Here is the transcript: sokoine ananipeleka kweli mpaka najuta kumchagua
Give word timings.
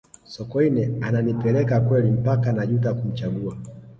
sokoine 0.25 0.93
ananipeleka 1.01 1.79
kweli 1.81 2.11
mpaka 2.11 2.51
najuta 2.53 2.93
kumchagua 2.93 3.57